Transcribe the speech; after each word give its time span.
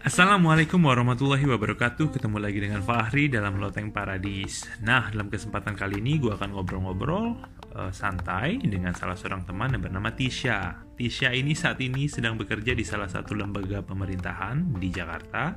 Assalamualaikum 0.00 0.80
warahmatullahi 0.80 1.44
wabarakatuh. 1.44 2.16
Ketemu 2.16 2.40
lagi 2.40 2.56
dengan 2.56 2.80
Fahri 2.80 3.28
dalam 3.28 3.60
Loteng 3.60 3.92
Paradis. 3.92 4.64
Nah, 4.80 5.12
dalam 5.12 5.28
kesempatan 5.28 5.76
kali 5.76 6.00
ini 6.00 6.16
gue 6.16 6.32
akan 6.32 6.56
ngobrol-ngobrol 6.56 7.36
uh, 7.76 7.92
santai 7.92 8.56
dengan 8.64 8.96
salah 8.96 9.12
seorang 9.12 9.44
teman 9.44 9.76
yang 9.76 9.84
bernama 9.84 10.08
Tisha. 10.16 10.88
Tisha 10.96 11.36
ini 11.36 11.52
saat 11.52 11.84
ini 11.84 12.08
sedang 12.08 12.40
bekerja 12.40 12.72
di 12.72 12.80
salah 12.80 13.12
satu 13.12 13.36
lembaga 13.36 13.84
pemerintahan 13.84 14.72
di 14.80 14.88
Jakarta. 14.88 15.52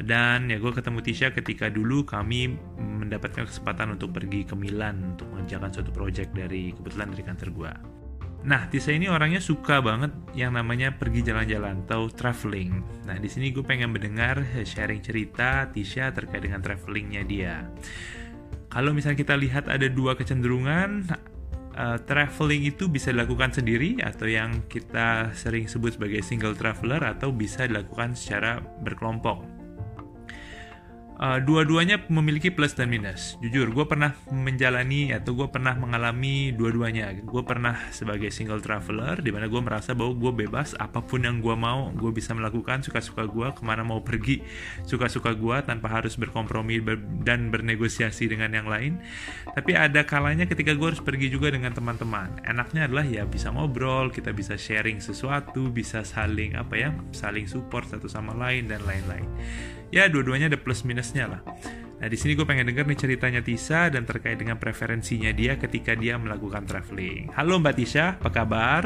Dan 0.00 0.48
ya 0.48 0.56
gue 0.56 0.72
ketemu 0.72 1.04
Tisha 1.04 1.36
ketika 1.36 1.68
dulu 1.68 2.08
kami 2.08 2.56
mendapatkan 2.80 3.44
kesempatan 3.44 4.00
untuk 4.00 4.16
pergi 4.16 4.48
ke 4.48 4.56
Milan 4.56 5.12
untuk 5.12 5.28
mengerjakan 5.28 5.68
suatu 5.68 5.92
project 5.92 6.32
dari 6.32 6.72
kebetulan 6.72 7.12
dari 7.12 7.20
kantor 7.20 7.48
gue. 7.52 7.72
Nah, 8.42 8.66
Tisa 8.66 8.90
ini 8.90 9.06
orangnya 9.06 9.38
suka 9.38 9.78
banget 9.78 10.10
yang 10.34 10.58
namanya 10.58 10.90
pergi 10.90 11.22
jalan-jalan 11.22 11.86
atau 11.86 12.10
traveling. 12.10 12.82
Nah, 13.06 13.14
di 13.14 13.30
sini 13.30 13.54
gue 13.54 13.62
pengen 13.62 13.94
mendengar 13.94 14.42
sharing 14.66 14.98
cerita 14.98 15.70
Tisha 15.70 16.10
terkait 16.10 16.42
dengan 16.42 16.58
travelingnya 16.58 17.22
dia. 17.22 17.62
Kalau 18.66 18.90
misalnya 18.90 19.22
kita 19.22 19.38
lihat 19.38 19.70
ada 19.70 19.86
dua 19.86 20.18
kecenderungan, 20.18 21.06
uh, 21.76 21.98
traveling 22.02 22.66
itu 22.66 22.88
bisa 22.88 23.12
dilakukan 23.12 23.52
sendiri 23.52 24.00
atau 24.00 24.26
yang 24.26 24.64
kita 24.66 25.30
sering 25.36 25.68
sebut 25.68 26.00
sebagai 26.00 26.24
single 26.24 26.56
traveler 26.56 27.04
atau 27.04 27.30
bisa 27.30 27.68
dilakukan 27.68 28.16
secara 28.16 28.64
berkelompok. 28.80 29.51
Uh, 31.22 31.38
dua-duanya 31.38 32.02
memiliki 32.10 32.50
plus 32.50 32.74
dan 32.74 32.90
minus. 32.90 33.38
Jujur, 33.38 33.70
gue 33.70 33.86
pernah 33.86 34.18
menjalani 34.34 35.14
atau 35.14 35.38
gue 35.38 35.46
pernah 35.46 35.70
mengalami 35.78 36.50
dua-duanya. 36.50 37.14
Gue 37.22 37.46
pernah 37.46 37.78
sebagai 37.94 38.34
single 38.34 38.58
traveler, 38.58 39.22
di 39.22 39.30
mana 39.30 39.46
gue 39.46 39.62
merasa 39.62 39.94
bahwa 39.94 40.18
gue 40.18 40.42
bebas, 40.42 40.74
apa 40.82 40.98
pun 40.98 41.22
yang 41.22 41.38
gue 41.38 41.54
mau, 41.54 41.94
gue 41.94 42.10
bisa 42.10 42.34
melakukan 42.34 42.82
suka-suka 42.82 43.30
gue, 43.30 43.54
ke 43.54 43.62
mana 43.62 43.86
mau 43.86 44.02
pergi, 44.02 44.42
suka-suka 44.82 45.30
gue 45.38 45.62
tanpa 45.62 45.94
harus 45.94 46.18
berkompromi 46.18 46.82
ber 46.82 46.98
dan 47.22 47.54
bernegosiasi 47.54 48.26
dengan 48.26 48.50
yang 48.58 48.66
lain. 48.66 48.98
Tapi 49.46 49.78
ada 49.78 50.02
kalanya 50.02 50.50
ketika 50.50 50.74
gue 50.74 50.90
harus 50.90 50.98
pergi 51.06 51.30
juga 51.30 51.54
dengan 51.54 51.70
teman-teman. 51.70 52.42
Enaknya 52.42 52.90
adalah 52.90 53.06
ya 53.06 53.22
bisa 53.30 53.54
ngobrol, 53.54 54.10
kita 54.10 54.34
bisa 54.34 54.58
sharing 54.58 54.98
sesuatu, 54.98 55.70
bisa 55.70 56.02
saling 56.02 56.58
apa 56.58 56.74
ya, 56.74 56.90
saling 57.14 57.46
support 57.46 57.86
satu 57.86 58.10
sama 58.10 58.34
lain 58.34 58.66
dan 58.66 58.82
lain-lain 58.82 59.30
ya 59.92 60.08
dua-duanya 60.08 60.48
ada 60.48 60.58
plus 60.58 60.82
minusnya 60.88 61.28
lah. 61.28 61.40
Nah 62.02 62.10
di 62.10 62.18
sini 62.18 62.34
gue 62.34 62.48
pengen 62.48 62.66
denger 62.66 62.88
nih 62.88 62.98
ceritanya 62.98 63.44
Tisa 63.44 63.86
dan 63.92 64.08
terkait 64.08 64.40
dengan 64.40 64.58
preferensinya 64.58 65.30
dia 65.30 65.54
ketika 65.60 65.94
dia 65.94 66.18
melakukan 66.18 66.66
traveling. 66.66 67.30
Halo 67.36 67.62
Mbak 67.62 67.74
Tisha, 67.78 68.18
apa 68.18 68.32
kabar? 68.32 68.82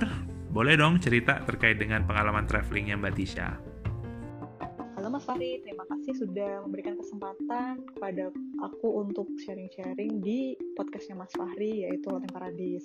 Boleh 0.52 0.76
dong 0.76 1.00
cerita 1.00 1.40
terkait 1.46 1.80
dengan 1.80 2.04
pengalaman 2.04 2.44
travelingnya 2.44 2.98
Mbak 3.00 3.14
Tisha. 3.16 3.56
Halo 4.98 5.08
Mas 5.08 5.24
Fahri, 5.24 5.62
terima 5.62 5.86
kasih 5.86 6.12
sudah 6.18 6.66
memberikan 6.66 6.98
kesempatan 6.98 7.86
kepada 7.94 8.28
aku 8.58 9.06
untuk 9.06 9.30
sharing-sharing 9.46 10.18
di 10.20 10.58
podcastnya 10.74 11.16
Mas 11.22 11.32
Fahri 11.32 11.86
yaitu 11.86 12.10
Loteng 12.10 12.34
Paradis. 12.34 12.82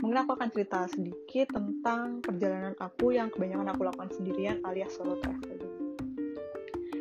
Mungkin 0.00 0.24
aku 0.24 0.32
akan 0.38 0.48
cerita 0.54 0.88
sedikit 0.88 1.52
tentang 1.52 2.24
perjalanan 2.24 2.72
aku 2.80 3.12
yang 3.12 3.28
kebanyakan 3.28 3.76
aku 3.76 3.82
lakukan 3.84 4.08
sendirian 4.16 4.56
alias 4.64 4.96
solo 4.96 5.20
traveling 5.20 5.69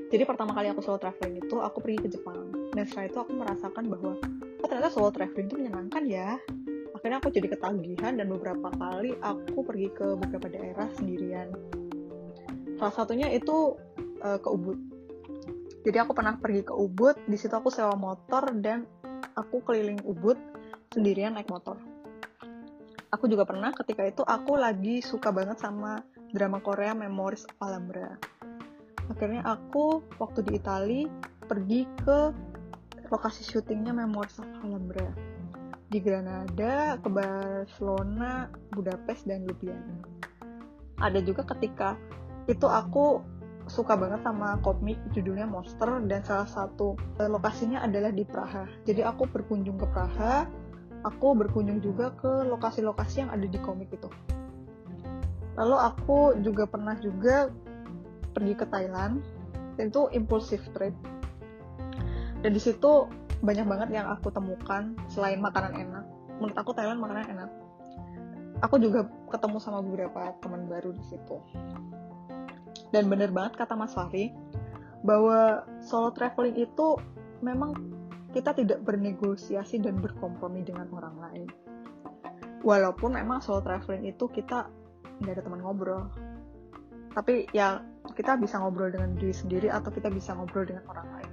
jadi 0.09 0.25
pertama 0.25 0.57
kali 0.57 0.73
aku 0.73 0.81
solo 0.81 0.97
traveling 0.97 1.37
itu 1.37 1.61
aku 1.61 1.85
pergi 1.85 1.97
ke 2.01 2.09
Jepang. 2.09 2.49
Dan 2.73 2.83
setelah 2.89 3.05
itu 3.13 3.17
aku 3.21 3.31
merasakan 3.37 3.83
bahwa 3.93 4.17
oh 4.57 4.67
ternyata 4.67 4.89
solo 4.89 5.13
traveling 5.13 5.45
itu 5.45 5.55
menyenangkan 5.61 6.03
ya. 6.09 6.41
Akhirnya 6.97 7.21
aku 7.21 7.29
jadi 7.29 7.47
ketagihan 7.53 8.17
dan 8.17 8.25
beberapa 8.25 8.73
kali 8.73 9.13
aku 9.21 9.61
pergi 9.61 9.87
ke 9.93 10.17
beberapa 10.17 10.49
daerah 10.49 10.89
sendirian. 10.97 11.53
Salah 12.81 12.93
satunya 12.97 13.29
itu 13.29 13.77
uh, 14.25 14.41
ke 14.41 14.49
Ubud. 14.49 14.77
Jadi 15.85 15.97
aku 16.01 16.11
pernah 16.17 16.35
pergi 16.41 16.65
ke 16.65 16.73
Ubud 16.73 17.29
di 17.29 17.37
situ 17.37 17.53
aku 17.53 17.69
sewa 17.69 17.93
motor 17.93 18.49
dan 18.57 18.89
aku 19.37 19.61
keliling 19.61 20.01
Ubud 20.09 20.41
sendirian 20.89 21.37
naik 21.37 21.53
motor. 21.53 21.77
Aku 23.13 23.29
juga 23.29 23.45
pernah 23.45 23.69
ketika 23.77 24.09
itu 24.09 24.25
aku 24.25 24.57
lagi 24.57 25.05
suka 25.05 25.29
banget 25.29 25.61
sama 25.61 26.01
drama 26.33 26.61
Korea 26.65 26.97
Memories 26.97 27.45
of 27.45 27.57
Alhambra 27.61 28.38
akhirnya 29.09 29.41
aku 29.43 30.05
waktu 30.21 30.45
di 30.45 30.51
Itali 30.61 31.01
pergi 31.49 31.89
ke 32.05 32.31
lokasi 33.09 33.41
syutingnya 33.41 33.91
Memories 33.91 34.37
of 34.37 34.47
Alhambra 34.61 35.09
di 35.89 35.97
Granada, 35.97 37.01
ke 37.01 37.09
Barcelona, 37.09 38.45
Budapest, 38.69 39.25
dan 39.25 39.49
Ljubljana. 39.49 40.05
Ada 41.01 41.19
juga 41.25 41.41
ketika 41.49 41.97
itu 42.45 42.69
aku 42.69 43.25
suka 43.69 43.97
banget 43.97 44.21
sama 44.25 44.57
komik 44.61 44.97
judulnya 45.13 45.45
Monster 45.45 46.01
dan 46.05 46.21
salah 46.25 46.49
satu 46.49 46.97
eh, 47.21 47.29
lokasinya 47.29 47.81
adalah 47.81 48.13
di 48.13 48.25
Praha. 48.25 48.69
Jadi 48.85 49.01
aku 49.01 49.25
berkunjung 49.29 49.81
ke 49.81 49.85
Praha, 49.89 50.45
aku 51.05 51.33
berkunjung 51.37 51.81
juga 51.81 52.13
ke 52.17 52.45
lokasi-lokasi 52.45 53.25
yang 53.25 53.31
ada 53.33 53.45
di 53.45 53.57
komik 53.61 53.89
itu. 53.89 54.09
Lalu 55.57 55.75
aku 55.77 56.19
juga 56.45 56.69
pernah 56.69 56.97
juga 57.01 57.49
pergi 58.33 58.53
ke 58.55 58.65
Thailand 58.69 59.21
itu 59.79 60.11
impulsif 60.11 60.59
trip. 60.75 60.91
Dan 62.43 62.51
di 62.51 62.61
situ 62.61 63.07
banyak 63.39 63.67
banget 63.67 63.89
yang 63.95 64.11
aku 64.11 64.31
temukan 64.31 64.95
selain 65.07 65.39
makanan 65.39 65.75
enak. 65.75 66.05
Menurut 66.39 66.57
aku 66.59 66.71
Thailand 66.75 66.99
makanan 66.99 67.25
enak. 67.31 67.49
Aku 68.59 68.75
juga 68.75 69.07
ketemu 69.31 69.57
sama 69.63 69.79
beberapa 69.79 70.35
teman 70.43 70.67
baru 70.67 70.91
di 70.91 71.03
situ. 71.07 71.39
Dan 72.91 73.07
bener 73.07 73.31
banget 73.31 73.55
kata 73.55 73.79
Mas 73.79 73.95
Fahri 73.95 74.35
bahwa 75.07 75.63
solo 75.79 76.11
traveling 76.11 76.59
itu 76.59 76.99
memang 77.39 77.71
kita 78.35 78.51
tidak 78.51 78.83
bernegosiasi 78.83 79.79
dan 79.79 80.03
berkompromi 80.03 80.67
dengan 80.67 80.91
orang 80.91 81.15
lain. 81.23 81.47
Walaupun 82.67 83.15
memang 83.15 83.39
solo 83.39 83.63
traveling 83.63 84.11
itu 84.11 84.27
kita 84.27 84.67
nggak 85.23 85.33
ada 85.39 85.43
teman 85.43 85.63
ngobrol 85.63 86.11
tapi 87.13 87.49
ya 87.55 87.81
kita 88.13 88.37
bisa 88.37 88.61
ngobrol 88.61 88.93
dengan 88.93 89.15
diri 89.17 89.33
sendiri 89.33 89.67
atau 89.69 89.89
kita 89.89 90.09
bisa 90.09 90.33
ngobrol 90.33 90.65
dengan 90.65 90.85
orang 90.89 91.07
lain. 91.17 91.31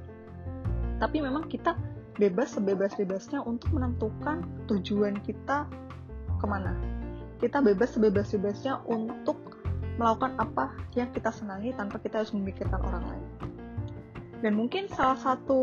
Tapi 0.96 1.16
memang 1.20 1.44
kita 1.48 1.76
bebas 2.16 2.56
sebebas-bebasnya 2.56 3.44
untuk 3.44 3.68
menentukan 3.76 4.40
tujuan 4.72 5.20
kita 5.20 5.68
ke 6.40 6.46
mana. 6.48 6.72
Kita 7.36 7.60
bebas 7.60 7.92
sebebas-bebasnya 7.96 8.80
untuk 8.88 9.36
melakukan 10.00 10.36
apa 10.40 10.72
yang 10.96 11.12
kita 11.12 11.28
senangi 11.32 11.72
tanpa 11.76 12.00
kita 12.00 12.24
harus 12.24 12.32
memikirkan 12.32 12.80
orang 12.80 13.04
lain. 13.04 13.26
Dan 14.40 14.56
mungkin 14.56 14.88
salah 14.92 15.16
satu 15.16 15.60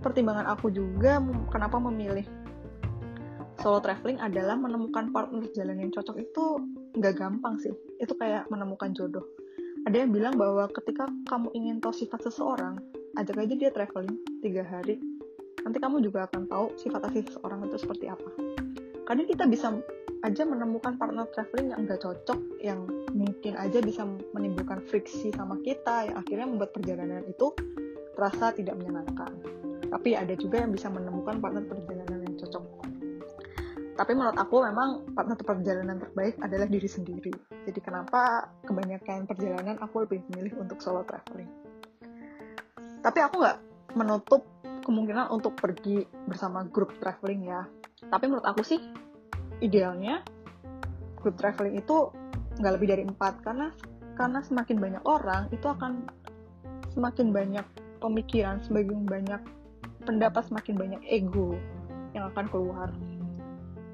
pertimbangan 0.00 0.48
aku 0.52 0.68
juga 0.68 1.20
kenapa 1.48 1.80
memilih 1.80 2.24
solo 3.60 3.80
traveling 3.80 4.20
adalah 4.20 4.56
menemukan 4.60 5.08
partner 5.08 5.48
jalan 5.56 5.80
yang 5.80 5.88
cocok 5.88 6.16
itu 6.20 6.44
nggak 7.00 7.16
gampang 7.16 7.56
sih 7.56 7.72
itu 8.00 8.14
kayak 8.16 8.48
menemukan 8.50 8.90
jodoh. 8.96 9.24
Ada 9.84 10.00
yang 10.00 10.16
bilang 10.16 10.34
bahwa 10.40 10.64
ketika 10.72 11.12
kamu 11.28 11.52
ingin 11.52 11.76
tahu 11.76 11.92
sifat 11.92 12.24
seseorang 12.24 12.80
ajak 13.20 13.36
aja 13.36 13.54
dia 13.54 13.70
traveling 13.70 14.16
tiga 14.40 14.64
hari. 14.64 14.96
Nanti 15.60 15.76
kamu 15.80 16.00
juga 16.00 16.24
akan 16.28 16.48
tahu 16.48 16.72
sifat 16.80 17.08
asli 17.08 17.20
seseorang 17.24 17.68
itu 17.68 17.76
seperti 17.76 18.08
apa. 18.08 18.30
Kadang 19.04 19.28
kita 19.28 19.44
bisa 19.44 19.76
aja 20.24 20.42
menemukan 20.48 20.96
partner 20.96 21.28
traveling 21.36 21.76
yang 21.76 21.84
nggak 21.84 22.00
cocok 22.00 22.40
yang 22.64 22.88
mungkin 23.12 23.60
aja 23.60 23.84
bisa 23.84 24.08
menimbulkan 24.32 24.80
friksi 24.88 25.28
sama 25.36 25.60
kita 25.60 26.08
yang 26.08 26.16
akhirnya 26.16 26.46
membuat 26.48 26.72
perjalanan 26.72 27.20
itu 27.28 27.52
terasa 28.16 28.56
tidak 28.56 28.80
menyenangkan. 28.80 29.36
Tapi 29.92 30.16
ada 30.16 30.32
juga 30.32 30.64
yang 30.64 30.72
bisa 30.72 30.88
menemukan 30.88 31.44
partner 31.44 31.64
perjalanan 31.68 32.24
yang 32.24 32.34
cocok. 32.40 32.64
Tapi 33.94 34.12
menurut 34.16 34.36
aku 34.40 34.64
memang 34.64 35.12
partner 35.12 35.36
perjalanan 35.38 36.00
terbaik 36.00 36.40
adalah 36.40 36.66
diri 36.66 36.88
sendiri 36.88 37.53
jadi 37.64 37.80
kenapa 37.80 38.52
kebanyakan 38.68 39.24
perjalanan 39.24 39.80
aku 39.80 40.04
lebih 40.04 40.20
memilih 40.28 40.60
untuk 40.60 40.84
solo 40.84 41.00
traveling? 41.08 41.48
Tapi 43.00 43.18
aku 43.20 43.40
nggak 43.40 43.58
menutup 43.96 44.44
kemungkinan 44.84 45.32
untuk 45.32 45.56
pergi 45.56 46.04
bersama 46.28 46.64
grup 46.68 46.92
traveling 47.00 47.48
ya. 47.48 47.64
Tapi 48.04 48.24
menurut 48.28 48.44
aku 48.44 48.60
sih 48.60 48.80
idealnya 49.64 50.20
grup 51.16 51.40
traveling 51.40 51.80
itu 51.80 52.12
nggak 52.60 52.72
lebih 52.76 52.88
dari 52.92 53.02
empat. 53.08 53.40
Karena 53.40 53.72
karena 54.14 54.44
semakin 54.44 54.76
banyak 54.78 55.02
orang 55.08 55.48
itu 55.50 55.64
akan 55.64 56.04
semakin 56.92 57.34
banyak 57.34 57.66
pemikiran 57.98 58.60
semakin 58.62 59.08
banyak 59.08 59.40
pendapat 60.04 60.44
semakin 60.46 60.74
banyak 60.76 61.02
ego 61.08 61.56
yang 62.12 62.28
akan 62.30 62.46
keluar 62.52 62.92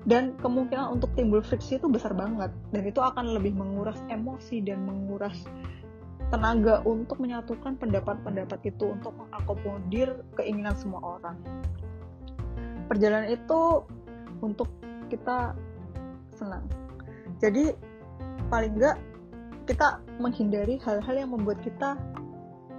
dan 0.08 0.32
kemungkinan 0.40 0.96
untuk 0.96 1.12
timbul 1.12 1.44
friksi 1.44 1.76
itu 1.76 1.86
besar 1.90 2.16
banget. 2.16 2.48
Dan 2.72 2.88
itu 2.88 3.00
akan 3.04 3.36
lebih 3.36 3.52
menguras 3.52 4.00
emosi 4.08 4.64
dan 4.64 4.80
menguras 4.88 5.44
tenaga 6.30 6.80
untuk 6.86 7.18
menyatukan 7.18 7.76
pendapat-pendapat 7.76 8.60
itu 8.64 8.94
untuk 8.94 9.12
mengakomodir 9.18 10.24
keinginan 10.38 10.72
semua 10.78 11.20
orang. 11.20 11.36
Perjalanan 12.86 13.34
itu 13.34 13.84
untuk 14.40 14.70
kita 15.12 15.52
senang. 16.32 16.64
Jadi 17.42 17.74
paling 18.48 18.78
enggak 18.78 18.96
kita 19.68 20.00
menghindari 20.18 20.80
hal-hal 20.82 21.14
yang 21.14 21.30
membuat 21.34 21.60
kita 21.60 21.98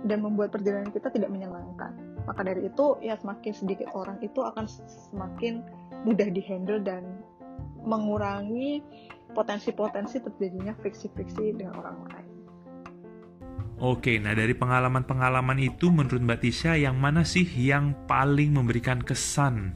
dan 0.10 0.20
membuat 0.26 0.50
perjalanan 0.56 0.90
kita 0.90 1.14
tidak 1.14 1.30
menyenangkan. 1.30 1.94
Maka 2.26 2.42
dari 2.42 2.66
itu 2.66 2.98
ya 3.04 3.20
semakin 3.20 3.54
sedikit 3.54 3.88
orang 3.94 4.18
itu 4.26 4.42
akan 4.42 4.66
semakin 5.12 5.62
mudah 6.06 6.28
dihandle 6.34 6.82
dan 6.82 7.04
mengurangi 7.82 8.82
potensi-potensi 9.32 10.22
terjadinya 10.22 10.76
friksi-friksi 10.78 11.56
dengan 11.56 11.80
orang 11.82 11.98
lain. 12.10 12.30
Oke, 13.82 14.22
nah 14.22 14.38
dari 14.38 14.54
pengalaman-pengalaman 14.54 15.58
itu 15.58 15.90
menurut 15.90 16.22
Mbak 16.22 16.46
Tisha 16.46 16.78
yang 16.78 17.02
mana 17.02 17.26
sih 17.26 17.42
yang 17.58 17.98
paling 18.06 18.54
memberikan 18.54 19.02
kesan 19.02 19.74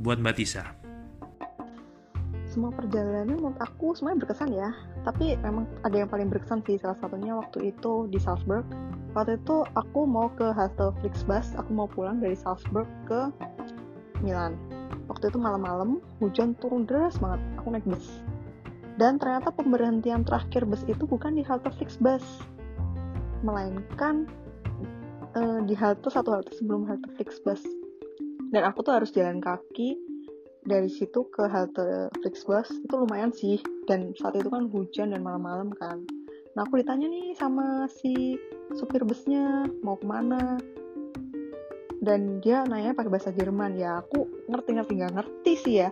buat 0.00 0.16
Mbak 0.16 0.36
Tisha? 0.40 0.64
Semua 2.48 2.72
perjalanan 2.72 3.28
menurut 3.36 3.60
aku 3.60 3.92
semuanya 3.92 4.24
berkesan 4.24 4.56
ya, 4.56 4.72
tapi 5.04 5.36
memang 5.44 5.68
ada 5.84 5.92
yang 5.92 6.08
paling 6.08 6.32
berkesan 6.32 6.64
sih 6.64 6.80
salah 6.80 6.96
satunya 6.96 7.36
waktu 7.36 7.76
itu 7.76 8.08
di 8.08 8.16
Salzburg. 8.16 8.64
Waktu 9.12 9.36
itu 9.36 9.68
aku 9.76 10.08
mau 10.08 10.32
ke 10.32 10.56
halte 10.56 10.96
Flixbus, 11.04 11.52
aku 11.60 11.76
mau 11.76 11.84
pulang 11.84 12.16
dari 12.16 12.32
Salzburg 12.32 12.88
ke 13.04 13.28
Milan. 14.24 14.56
Waktu 15.16 15.32
itu 15.32 15.40
malam-malam, 15.40 16.04
hujan 16.20 16.52
turun 16.60 16.84
deras 16.84 17.16
banget, 17.16 17.40
aku 17.56 17.72
naik 17.72 17.88
bus. 17.88 18.20
Dan 19.00 19.16
ternyata 19.16 19.48
pemberhentian 19.48 20.28
terakhir 20.28 20.68
bus 20.68 20.84
itu 20.84 21.08
bukan 21.08 21.40
di 21.40 21.42
halte 21.44 21.72
Flixbus, 21.72 22.44
melainkan 23.40 24.28
uh, 25.32 25.64
di 25.64 25.72
halte 25.72 26.12
satu 26.12 26.36
halte 26.36 26.52
sebelum 26.52 26.84
halte 26.84 27.08
Flixbus 27.16 27.64
dan 28.54 28.62
aku 28.62 28.86
tuh 28.86 28.94
harus 28.94 29.10
jalan 29.10 29.42
kaki 29.42 29.98
dari 30.66 30.90
situ 30.90 31.26
ke 31.30 31.46
halte 31.46 32.10
Flixbus 32.22 32.70
itu 32.82 32.94
lumayan 32.94 33.30
sih. 33.34 33.58
Dan 33.86 34.14
saat 34.18 34.38
itu 34.38 34.50
kan 34.50 34.70
hujan 34.70 35.14
dan 35.14 35.22
malam-malam 35.22 35.70
kan. 35.78 36.02
Nah 36.54 36.64
aku 36.66 36.80
ditanya 36.80 37.06
nih 37.10 37.34
sama 37.38 37.86
si 37.90 38.38
supir 38.74 39.04
busnya 39.06 39.66
mau 39.84 39.94
ke 39.98 40.06
mana 40.08 40.58
dan 42.06 42.38
dia 42.38 42.62
nanya 42.62 42.94
pakai 42.94 43.10
bahasa 43.10 43.34
Jerman. 43.34 43.74
Ya 43.74 43.98
aku 43.98 44.30
ngerti 44.46 44.78
ngerti 44.78 44.92
nggak 45.02 45.12
ngerti 45.18 45.52
sih 45.58 45.74
ya. 45.82 45.90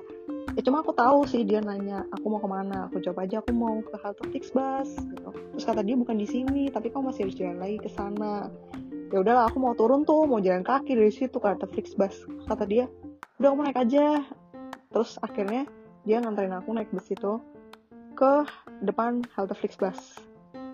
Ya 0.55 0.61
cuma 0.63 0.87
aku 0.87 0.95
tahu 0.95 1.27
sih 1.27 1.43
dia 1.43 1.59
nanya 1.59 2.07
aku 2.15 2.31
mau 2.31 2.39
ke 2.39 2.47
mana? 2.47 2.87
Aku 2.87 3.03
jawab 3.03 3.27
aja 3.27 3.43
aku 3.43 3.51
mau 3.51 3.83
ke 3.83 3.99
halte 3.99 4.23
Flixbus 4.31 4.95
gitu. 4.95 5.31
Terus 5.35 5.65
kata 5.67 5.83
dia 5.83 5.99
bukan 5.99 6.15
di 6.15 6.31
sini 6.31 6.71
tapi 6.71 6.95
kamu 6.95 7.11
masih 7.11 7.27
harus 7.27 7.35
jalan 7.35 7.59
lagi 7.59 7.83
ke 7.83 7.91
sana. 7.91 8.47
Ya 9.11 9.19
udahlah 9.19 9.51
aku 9.51 9.59
mau 9.59 9.75
turun 9.75 10.07
tuh 10.07 10.31
mau 10.31 10.39
jalan 10.39 10.63
kaki 10.63 10.95
dari 10.95 11.11
situ 11.11 11.35
ke 11.43 11.47
halte 11.51 11.67
Flixbus 11.67 12.47
kata 12.47 12.63
dia 12.71 12.87
udah 13.43 13.49
aku 13.51 13.63
naik 13.67 13.79
aja. 13.83 14.23
Terus 14.95 15.19
akhirnya 15.19 15.67
dia 16.07 16.23
nganterin 16.23 16.55
aku 16.55 16.71
naik 16.71 16.95
bus 16.95 17.11
itu 17.11 17.43
ke 18.15 18.47
depan 18.87 19.27
halte 19.35 19.59
Flixbus 19.59 20.23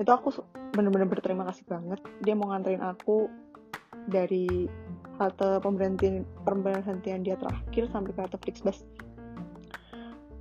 itu 0.00 0.08
aku 0.08 0.32
bener-bener 0.72 1.08
berterima 1.08 1.44
kasih 1.48 1.64
banget. 1.68 2.00
Dia 2.24 2.32
mau 2.32 2.52
nganterin 2.52 2.80
aku 2.80 3.28
dari 4.08 4.68
halte 5.20 5.60
pemberhentian 5.60 6.24
pemberhentian 6.48 7.20
dia 7.20 7.36
terakhir 7.36 7.92
sampai 7.92 8.10
ke 8.16 8.20
halte 8.20 8.38
Flixbus. 8.40 8.78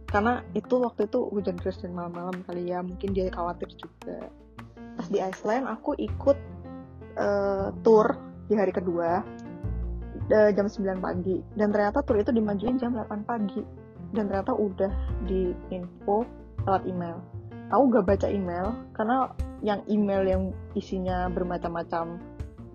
Karena 0.10 0.42
itu 0.58 0.82
waktu 0.82 1.06
itu 1.06 1.30
hujan 1.30 1.62
deras 1.62 1.78
dan 1.86 1.94
malam-malam 1.94 2.42
kali 2.50 2.74
ya 2.74 2.82
mungkin 2.82 3.14
dia 3.14 3.30
khawatir 3.30 3.70
juga. 3.78 4.32
Pas 4.98 5.08
di 5.12 5.22
Iceland 5.22 5.70
aku 5.70 5.94
ikut 6.02 6.38
uh, 7.20 7.70
tour 7.86 8.18
di 8.50 8.58
hari 8.58 8.74
kedua 8.74 9.22
uh, 10.34 10.50
jam 10.50 10.66
9 10.66 10.98
pagi. 10.98 11.38
Dan 11.54 11.70
ternyata 11.70 12.02
tour 12.02 12.18
itu 12.18 12.34
dimajuin 12.34 12.82
jam 12.82 12.98
8 12.98 13.30
pagi. 13.30 13.62
Dan 14.10 14.26
ternyata 14.26 14.58
udah 14.58 14.90
di 15.30 15.54
info 15.70 16.26
lewat 16.66 16.90
email. 16.90 17.22
Aku 17.70 17.94
gak 17.94 18.10
baca 18.10 18.26
email 18.26 18.74
karena 18.98 19.30
yang 19.62 19.86
email 19.86 20.26
yang 20.26 20.44
isinya 20.74 21.30
bermacam-macam 21.30 22.18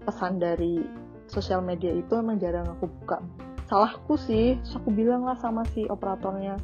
pesan 0.07 0.39
dari 0.39 0.87
sosial 1.35 1.61
media 1.61 1.91
itu 1.91 2.15
emang 2.15 2.39
jarang 2.39 2.71
aku 2.79 2.87
buka. 2.87 3.19
Salahku 3.67 4.15
sih 4.15 4.55
terus 4.63 4.79
aku 4.79 4.95
bilang 4.95 5.27
lah 5.27 5.35
sama 5.43 5.67
si 5.75 5.85
operatornya 5.91 6.57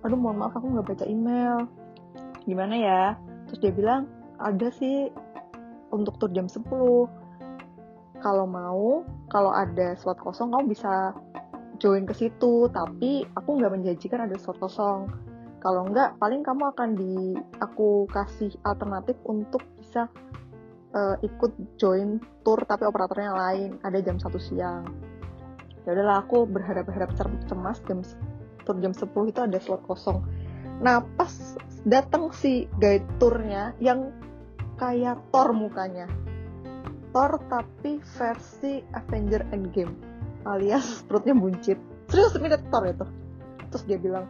aduh 0.00 0.16
mohon 0.16 0.40
maaf 0.40 0.56
aku 0.56 0.66
nggak 0.74 0.86
baca 0.90 1.04
email. 1.06 1.68
Gimana 2.48 2.74
ya? 2.74 3.02
Terus 3.46 3.58
dia 3.62 3.72
bilang 3.72 4.10
ada 4.40 4.72
sih 4.74 5.12
untuk 5.92 6.16
tur 6.18 6.32
jam 6.32 6.48
10 6.48 6.64
kalau 8.20 8.44
mau 8.44 9.04
kalau 9.32 9.52
ada 9.52 9.96
slot 9.96 10.20
kosong 10.20 10.52
kamu 10.52 10.72
bisa 10.72 11.16
join 11.80 12.04
ke 12.04 12.14
situ. 12.16 12.68
Tapi 12.72 13.24
aku 13.36 13.50
nggak 13.60 13.72
menjanjikan 13.72 14.28
ada 14.28 14.36
slot 14.36 14.60
kosong. 14.60 15.08
Kalau 15.60 15.88
enggak 15.88 16.16
paling 16.16 16.40
kamu 16.40 16.72
akan 16.72 16.96
di 16.96 17.36
aku 17.60 18.08
kasih 18.08 18.48
alternatif 18.64 19.16
untuk 19.28 19.60
bisa 19.76 20.08
uh, 20.94 21.16
ikut 21.22 21.78
join 21.78 22.18
tour 22.42 22.60
tapi 22.66 22.86
operatornya 22.86 23.32
lain 23.34 23.70
ada 23.82 23.98
jam 24.02 24.18
satu 24.18 24.38
siang. 24.38 24.86
Ya 25.88 25.96
udahlah 25.96 26.22
aku 26.26 26.44
berharap-harap 26.44 27.16
cemas 27.48 27.80
jam 27.88 28.04
tur 28.68 28.76
jam 28.78 28.92
10 28.92 29.08
itu 29.32 29.40
ada 29.40 29.58
slot 29.58 29.82
kosong. 29.88 30.20
Nah 30.84 31.02
pas 31.16 31.32
datang 31.88 32.30
si 32.36 32.68
guide 32.78 33.06
tournya 33.16 33.72
yang 33.80 34.12
kayak 34.76 35.20
Thor 35.32 35.56
mukanya. 35.56 36.06
Thor 37.10 37.42
tapi 37.50 37.98
versi 38.16 38.84
Avenger 38.94 39.42
Endgame 39.50 39.96
alias 40.44 41.04
perutnya 41.08 41.32
buncit. 41.36 41.78
Serius 42.12 42.36
mirip 42.36 42.62
Thor 42.68 42.84
itu 42.86 43.06
terus 43.70 43.86
dia 43.86 43.98
bilang 43.98 44.28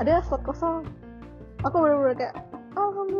ada 0.00 0.24
slot 0.24 0.42
kosong. 0.46 0.86
Aku 1.60 1.76
bener-bener 1.76 2.16
kayak 2.16 2.34
alhamdulillah 2.72 3.19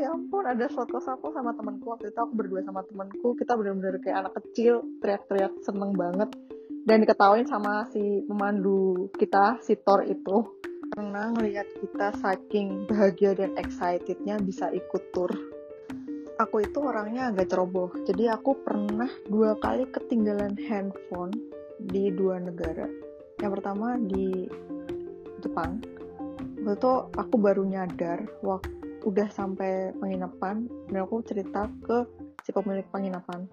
ya 0.00 0.16
ampun 0.16 0.48
ada 0.48 0.66
kosong 0.66 1.20
aku 1.20 1.30
sama 1.36 1.52
temanku 1.52 1.92
waktu 1.92 2.08
itu 2.08 2.18
aku 2.18 2.32
berdua 2.32 2.64
sama 2.64 2.80
temanku. 2.88 3.36
Kita 3.36 3.54
bener-bener 3.54 4.00
kayak 4.00 4.26
anak 4.26 4.34
kecil 4.40 4.80
teriak-teriak 5.04 5.52
seneng 5.60 5.92
banget. 5.92 6.32
Dan 6.88 7.04
diketawain 7.04 7.44
sama 7.44 7.84
si 7.92 8.24
pemandu 8.24 9.12
kita 9.20 9.60
si 9.60 9.76
Thor 9.76 10.02
itu. 10.08 10.58
Karena 10.96 11.30
ngelihat 11.36 11.68
kita 11.78 12.16
saking 12.18 12.88
bahagia 12.88 13.36
dan 13.36 13.54
excitednya 13.54 14.40
bisa 14.42 14.72
ikut 14.74 15.12
tour 15.14 15.30
aku 16.40 16.64
itu 16.64 16.80
orangnya 16.80 17.28
agak 17.28 17.52
ceroboh. 17.52 17.92
Jadi 18.08 18.24
aku 18.32 18.64
pernah 18.64 19.12
dua 19.28 19.60
kali 19.60 19.84
ketinggalan 19.92 20.56
handphone 20.56 21.36
di 21.76 22.08
dua 22.08 22.40
negara. 22.40 22.88
Yang 23.44 23.60
pertama 23.60 24.00
di 24.00 24.48
Jepang. 25.44 25.84
Waktu 26.60 26.76
itu 26.76 26.92
aku 27.16 27.36
baru 27.40 27.64
nyadar 27.64 28.24
waktu 28.40 28.79
udah 29.04 29.28
sampai 29.32 29.92
penginapan 29.96 30.68
dan 30.90 31.04
aku 31.04 31.24
cerita 31.24 31.68
ke 31.84 32.04
si 32.44 32.50
pemilik 32.52 32.84
penginapan. 32.92 33.48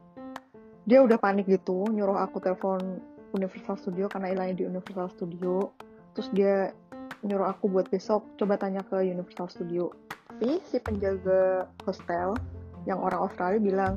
Dia 0.88 1.04
udah 1.04 1.20
panik 1.20 1.48
gitu 1.48 1.88
nyuruh 1.92 2.16
aku 2.20 2.40
telepon 2.40 3.04
Universal 3.36 3.76
Studio 3.76 4.08
karena 4.08 4.32
hilangnya 4.32 4.64
di 4.64 4.66
Universal 4.68 5.12
Studio. 5.12 5.72
Terus 6.16 6.30
dia 6.32 6.72
nyuruh 7.24 7.52
aku 7.52 7.68
buat 7.68 7.92
besok 7.92 8.24
coba 8.40 8.56
tanya 8.56 8.84
ke 8.88 9.04
Universal 9.04 9.52
Studio. 9.52 9.92
Tapi 10.32 10.64
si 10.64 10.80
penjaga 10.80 11.68
hostel 11.84 12.36
yang 12.88 13.04
orang 13.04 13.28
Australia 13.28 13.60
bilang 13.60 13.94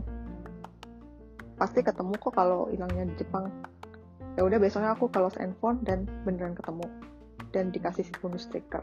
pasti 1.60 1.84
ketemu 1.84 2.16
kok 2.16 2.32
kalau 2.34 2.66
hilangnya 2.72 3.06
di 3.06 3.14
Jepang. 3.20 3.52
Ya 4.38 4.46
udah 4.46 4.58
besoknya 4.62 4.94
aku 4.96 5.10
ke 5.10 5.18
Los 5.20 5.36
handphone 5.36 5.82
dan 5.84 6.06
beneran 6.22 6.56
ketemu 6.56 6.86
dan 7.50 7.74
dikasih 7.74 8.06
si 8.06 8.14
bonus 8.22 8.46
sticker 8.46 8.82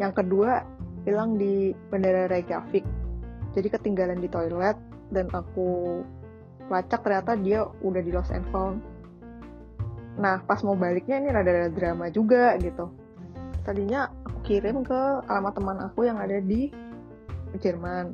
yang 0.00 0.16
kedua 0.16 0.64
hilang 1.04 1.36
di 1.40 1.72
bandara 1.88 2.28
Reykjavik 2.28 2.84
jadi 3.56 3.68
ketinggalan 3.72 4.20
di 4.22 4.28
toilet 4.30 4.76
dan 5.10 5.26
aku 5.34 6.00
lacak 6.70 7.02
ternyata 7.02 7.34
dia 7.34 7.66
udah 7.82 8.02
di 8.02 8.10
Los 8.14 8.30
Angeles 8.30 8.78
Nah, 10.20 10.44
pas 10.44 10.60
mau 10.60 10.76
baliknya 10.76 11.16
ini 11.16 11.32
rada-rada 11.32 11.72
drama 11.72 12.12
juga 12.12 12.52
gitu. 12.60 12.92
Tadinya 13.64 14.12
aku 14.26 14.38
kirim 14.44 14.84
ke 14.84 15.00
alamat 15.24 15.52
teman 15.56 15.78
aku 15.80 16.04
yang 16.04 16.20
ada 16.20 16.36
di 16.44 16.68
Jerman. 17.56 18.12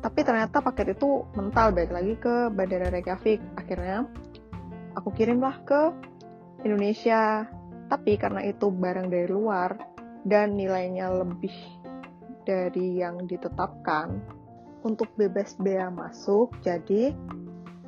Tapi 0.00 0.20
ternyata 0.24 0.60
paket 0.60 0.96
itu 0.96 1.24
mental 1.36 1.72
balik 1.72 1.92
lagi 1.92 2.14
ke 2.16 2.48
Bandara 2.48 2.92
Reykjavik. 2.92 3.40
Akhirnya 3.60 4.08
aku 4.96 5.12
kirimlah 5.12 5.60
ke 5.68 5.92
Indonesia. 6.64 7.48
Tapi 7.92 8.16
karena 8.16 8.40
itu 8.48 8.72
barang 8.72 9.12
dari 9.12 9.28
luar 9.28 9.76
dan 10.24 10.56
nilainya 10.56 11.12
lebih 11.12 11.52
dari 12.44 13.00
yang 13.00 13.24
ditetapkan 13.24 14.20
untuk 14.84 15.08
bebas 15.16 15.56
bea 15.56 15.88
masuk, 15.88 16.52
jadi 16.60 17.16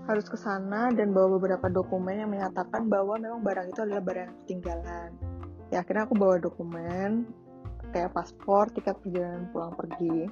harus 0.07 0.27
ke 0.31 0.39
sana 0.39 0.89
dan 0.95 1.11
bawa 1.11 1.37
beberapa 1.37 1.67
dokumen 1.69 2.23
yang 2.25 2.31
menyatakan 2.31 2.87
bahwa 2.87 3.19
memang 3.19 3.43
barang 3.43 3.75
itu 3.75 3.81
adalah 3.83 4.03
barang 4.03 4.25
yang 4.25 4.37
ketinggalan. 4.47 5.11
Ya 5.75 5.83
akhirnya 5.83 6.07
aku 6.07 6.15
bawa 6.15 6.37
dokumen 6.39 7.27
kayak 7.91 8.15
paspor, 8.15 8.71
tiket 8.71 8.97
perjalanan 9.03 9.51
pulang 9.51 9.75
pergi. 9.75 10.31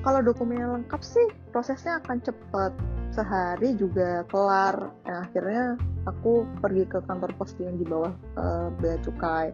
Kalau 0.00 0.20
dokumennya 0.24 0.80
lengkap 0.80 1.02
sih 1.04 1.26
prosesnya 1.52 2.00
akan 2.00 2.24
cepet 2.24 2.72
sehari 3.12 3.76
juga 3.76 4.24
kelar. 4.32 4.88
Nah, 5.04 5.28
akhirnya 5.28 5.76
aku 6.08 6.48
pergi 6.64 6.88
ke 6.88 7.04
kantor 7.04 7.36
pos 7.36 7.52
yang 7.60 7.76
di 7.76 7.84
bawah 7.84 8.14
uh, 8.40 8.72
bea 8.80 8.96
cukai 9.04 9.52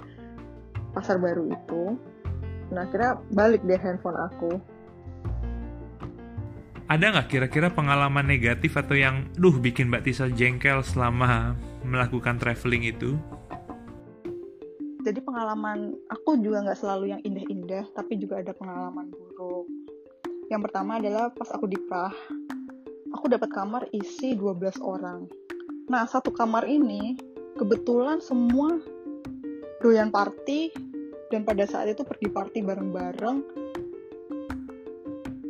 pasar 0.94 1.18
baru 1.18 1.50
itu. 1.50 1.98
Nah 2.76 2.84
akhirnya 2.84 3.16
balik 3.32 3.64
deh 3.64 3.80
handphone 3.80 4.20
aku 4.20 4.60
ada 6.86 7.10
nggak 7.10 7.26
kira-kira 7.26 7.66
pengalaman 7.66 8.22
negatif 8.22 8.78
atau 8.78 8.94
yang, 8.94 9.26
duh, 9.34 9.58
bikin 9.58 9.90
Mbak 9.90 10.06
Tisa 10.06 10.30
jengkel 10.30 10.86
selama 10.86 11.58
melakukan 11.82 12.38
traveling 12.38 12.86
itu? 12.86 13.18
Jadi 15.02 15.18
pengalaman 15.18 15.98
aku 16.06 16.38
juga 16.38 16.62
nggak 16.62 16.78
selalu 16.78 17.10
yang 17.10 17.22
indah-indah, 17.26 17.90
tapi 17.90 18.22
juga 18.22 18.38
ada 18.38 18.54
pengalaman 18.54 19.10
buruk. 19.10 19.66
Yang 20.46 20.70
pertama 20.70 21.02
adalah 21.02 21.34
pas 21.34 21.50
aku 21.50 21.66
di 21.66 21.78
Prah, 21.90 22.14
aku 23.10 23.34
dapat 23.34 23.50
kamar 23.50 23.90
isi 23.90 24.38
12 24.38 24.78
orang. 24.78 25.26
Nah, 25.90 26.06
satu 26.06 26.30
kamar 26.30 26.70
ini 26.70 27.18
kebetulan 27.58 28.22
semua 28.22 28.78
doyan 29.82 30.14
party 30.14 30.70
dan 31.32 31.42
pada 31.42 31.66
saat 31.66 31.90
itu 31.90 32.06
pergi 32.06 32.28
party 32.30 32.58
bareng-bareng 32.62 33.38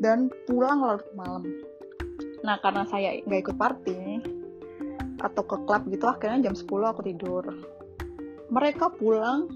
dan 0.01 0.29
pulang 0.49 0.81
larut 0.85 1.09
malam. 1.17 1.45
Nah 2.45 2.57
karena 2.61 2.85
saya 2.87 3.21
nggak 3.25 3.41
ikut 3.49 3.57
party 3.57 4.01
atau 5.17 5.43
ke 5.43 5.57
klub 5.65 5.83
gitu 5.89 6.05
akhirnya 6.07 6.53
jam 6.53 6.55
10 6.55 6.93
aku 6.93 7.01
tidur. 7.05 7.45
Mereka 8.53 8.95
pulang 9.01 9.51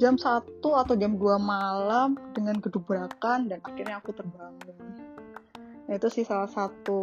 jam 0.00 0.16
1 0.16 0.62
atau 0.62 0.94
jam 0.96 1.14
2 1.14 1.36
malam 1.38 2.16
dengan 2.32 2.56
gedubrakan 2.58 3.50
dan 3.50 3.60
akhirnya 3.60 4.00
aku 4.00 4.10
terbangun. 4.16 4.76
Nah, 5.82 6.00
itu 6.00 6.08
sih 6.08 6.24
salah 6.24 6.48
satu 6.48 7.00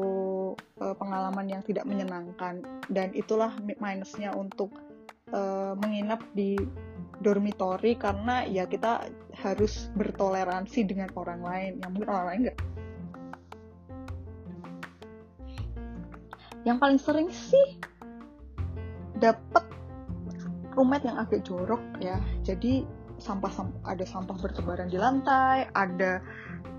uh, 0.81 0.95
pengalaman 0.97 1.45
yang 1.45 1.61
tidak 1.61 1.85
menyenangkan 1.85 2.65
dan 2.89 3.13
itulah 3.13 3.53
minusnya 3.61 4.33
untuk 4.33 4.73
uh, 5.29 5.77
menginap 5.77 6.25
di 6.33 6.57
dormitory 7.19 7.97
karena 7.97 8.45
ya 8.45 8.69
kita 8.69 9.09
harus 9.41 9.89
bertoleransi 9.97 10.85
dengan 10.85 11.09
orang 11.17 11.41
lain. 11.41 11.71
Yang 11.81 11.91
mungkin 11.91 12.09
orang 12.09 12.27
lain 12.29 12.39
enggak 12.47 12.59
yang 16.67 16.77
paling 16.79 16.99
sering 16.99 17.31
sih 17.31 17.79
dapat 19.19 19.63
roommate 20.75 21.07
yang 21.07 21.19
agak 21.19 21.43
jorok 21.43 21.81
ya. 21.99 22.19
Jadi 22.43 22.83
sampah, 23.19 23.51
sampah 23.51 23.79
ada 23.87 24.05
sampah 24.07 24.37
bertebaran 24.39 24.87
di 24.87 24.95
lantai 24.95 25.67
ada 25.75 26.23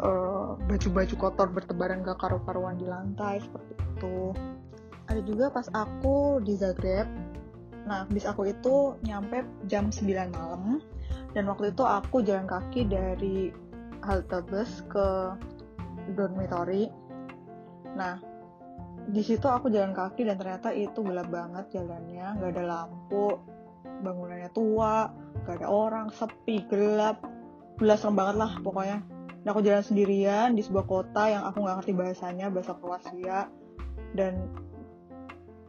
uh, 0.01 0.57
baju-baju 0.57 1.15
kotor 1.17 1.49
bertebaran 1.53 2.01
gak 2.05 2.21
karu-karuan 2.21 2.81
di 2.81 2.89
lantai 2.89 3.41
seperti 3.45 3.73
itu. 3.77 4.33
Ada 5.11 5.21
juga 5.27 5.51
pas 5.51 5.67
aku 5.75 6.39
di 6.45 6.55
Zagreb 6.57 7.09
Nah, 7.91 8.07
bis 8.07 8.23
aku 8.23 8.47
itu 8.47 8.95
nyampe 9.03 9.43
jam 9.67 9.91
9 9.91 10.31
malam 10.31 10.79
dan 11.35 11.45
waktu 11.51 11.75
itu 11.75 11.83
aku 11.83 12.23
jalan 12.23 12.47
kaki 12.47 12.87
dari 12.87 13.51
halte 14.07 14.47
bus 14.47 14.87
ke 14.87 15.35
dormitory. 16.15 16.87
Nah, 17.99 18.23
di 19.11 19.23
situ 19.27 19.43
aku 19.51 19.67
jalan 19.75 19.91
kaki 19.91 20.23
dan 20.23 20.39
ternyata 20.39 20.71
itu 20.71 21.03
gelap 21.03 21.35
banget 21.35 21.67
jalannya, 21.75 22.39
nggak 22.39 22.51
ada 22.55 22.65
lampu, 22.65 23.43
bangunannya 24.07 24.51
tua, 24.55 25.11
nggak 25.43 25.59
ada 25.59 25.67
orang, 25.67 26.07
sepi, 26.15 26.63
gelap, 26.71 27.27
belas 27.75 28.07
serem 28.07 28.15
banget 28.15 28.37
lah 28.39 28.53
pokoknya. 28.63 29.03
Nah, 29.43 29.51
aku 29.51 29.67
jalan 29.67 29.83
sendirian 29.83 30.55
di 30.55 30.63
sebuah 30.63 30.87
kota 30.87 31.27
yang 31.27 31.43
aku 31.43 31.67
nggak 31.67 31.83
ngerti 31.83 31.93
bahasanya, 31.97 32.47
bahasa 32.55 32.73
Kroasia, 32.79 33.51
dan 34.15 34.47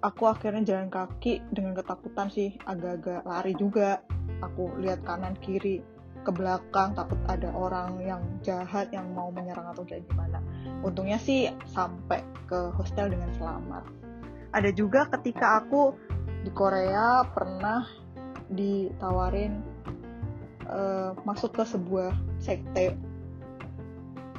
aku 0.01 0.27
akhirnya 0.27 0.65
jalan 0.65 0.89
kaki 0.89 1.45
dengan 1.53 1.77
ketakutan 1.77 2.27
sih 2.33 2.57
agak-agak 2.65 3.21
lari 3.25 3.53
juga. 3.55 4.01
Aku 4.41 4.73
lihat 4.81 5.05
kanan 5.05 5.37
kiri 5.37 5.85
ke 6.21 6.31
belakang 6.33 6.93
takut 6.93 7.17
ada 7.25 7.49
orang 7.53 7.97
yang 8.01 8.21
jahat 8.45 8.89
yang 8.93 9.09
mau 9.13 9.29
menyerang 9.29 9.69
atau 9.73 9.85
kayak 9.85 10.05
gimana. 10.09 10.41
Untungnya 10.81 11.17
sih 11.21 11.49
sampai 11.69 12.21
ke 12.49 12.73
hostel 12.77 13.13
dengan 13.13 13.29
selamat. 13.37 13.85
Ada 14.51 14.69
juga 14.73 15.07
ketika 15.17 15.61
aku 15.61 15.93
di 16.41 16.51
Korea 16.51 17.21
pernah 17.29 17.85
ditawarin 18.51 19.61
uh, 20.67 21.13
masuk 21.23 21.55
ke 21.55 21.63
sebuah 21.63 22.11
sekte 22.41 22.97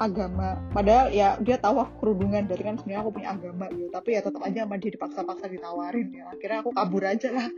agama 0.00 0.60
padahal 0.72 1.12
ya 1.12 1.36
dia 1.40 1.56
tahu 1.60 1.82
aku 1.82 1.92
kerudungan 2.00 2.48
dari 2.48 2.62
kan 2.64 2.76
sebenarnya 2.80 3.02
aku 3.04 3.12
punya 3.12 3.28
agama 3.36 3.66
gitu 3.72 3.88
tapi 3.92 4.08
ya 4.16 4.20
tetap 4.24 4.42
aja 4.44 4.58
sama 4.64 4.76
dia 4.80 4.90
dipaksa-paksa 4.92 5.46
ditawarin 5.48 6.08
ya 6.12 6.24
akhirnya 6.32 6.58
aku 6.64 6.70
kabur 6.72 7.04
aja 7.04 7.28
lah 7.32 7.48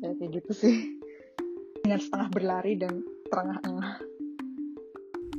ya 0.00 0.08
kayak 0.16 0.30
gitu 0.40 0.52
sih 0.56 0.76
dengan 1.84 2.00
setengah 2.00 2.28
berlari 2.32 2.74
dan 2.76 3.04
terengah-engah 3.28 4.00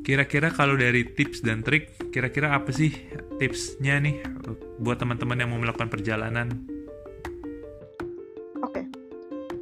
Kira-kira 0.01 0.49
kalau 0.49 0.73
dari 0.73 1.05
tips 1.05 1.45
dan 1.45 1.61
trik, 1.61 1.93
kira-kira 2.09 2.57
apa 2.57 2.73
sih 2.73 2.89
tipsnya 3.37 4.01
nih 4.01 4.17
buat 4.81 4.97
teman-teman 4.97 5.37
yang 5.37 5.53
mau 5.53 5.61
melakukan 5.61 5.93
perjalanan? 5.93 6.49
Oke, 8.65 8.81
okay. 8.81 8.85